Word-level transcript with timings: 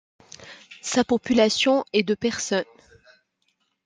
Sa 0.81 1.03
population 1.03 1.85
est 1.93 2.01
de 2.01 2.15
personnes. 2.15 2.65